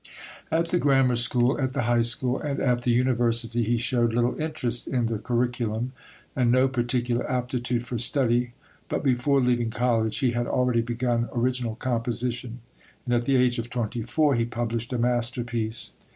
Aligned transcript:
At 0.49 0.69
the 0.69 0.79
grammar 0.79 1.15
school, 1.15 1.59
at 1.61 1.73
the 1.73 1.83
high 1.83 2.01
school, 2.01 2.39
and 2.39 2.59
at 2.59 2.81
the 2.81 2.89
university 2.89 3.61
he 3.61 3.77
showed 3.77 4.15
little 4.15 4.35
interest 4.41 4.87
in 4.87 5.05
the 5.05 5.19
curriculum, 5.19 5.91
and 6.35 6.51
no 6.51 6.67
particular 6.67 7.29
aptitude 7.29 7.85
for 7.85 7.99
study; 7.99 8.53
but 8.89 9.03
before 9.03 9.39
leaving 9.39 9.69
college 9.69 10.17
he 10.17 10.31
had 10.31 10.47
already 10.47 10.81
begun 10.81 11.29
original 11.35 11.75
composition, 11.75 12.61
and 13.05 13.13
at 13.13 13.25
the 13.25 13.35
age 13.35 13.59
of 13.59 13.69
twenty 13.69 14.01
four 14.01 14.33
he 14.33 14.43
published 14.43 14.91
a 14.91 14.97
masterpiece. 14.97 15.93